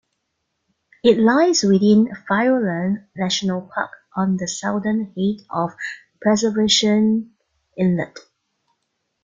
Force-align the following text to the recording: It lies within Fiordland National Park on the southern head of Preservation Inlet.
It 1.03 1.19
lies 1.19 1.61
within 1.61 2.07
Fiordland 2.27 3.05
National 3.15 3.69
Park 3.71 3.91
on 4.17 4.37
the 4.37 4.47
southern 4.47 5.13
head 5.15 5.45
of 5.51 5.73
Preservation 6.23 7.35
Inlet. 7.77 8.17